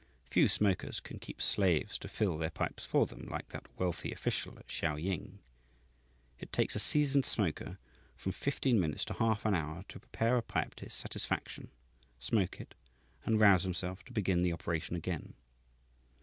[0.31, 4.57] Few smokers can keep slaves to fill their pipes for them, like that wealthy official
[4.57, 5.37] at Shau ying.
[6.39, 7.77] It takes a seasoned smoker
[8.15, 11.69] from fifteen minutes to half an hour to prepare a pipe to his satisfaction,
[12.17, 12.73] smoke it,
[13.25, 15.35] and rouse himself to begin the operation again.